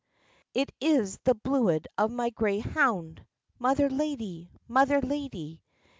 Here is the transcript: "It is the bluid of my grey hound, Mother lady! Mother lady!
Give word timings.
"It 0.55 0.71
is 0.81 1.19
the 1.25 1.35
bluid 1.35 1.87
of 1.95 2.09
my 2.09 2.31
grey 2.31 2.57
hound, 2.57 3.23
Mother 3.59 3.87
lady! 3.87 4.49
Mother 4.67 4.99
lady! 4.99 5.61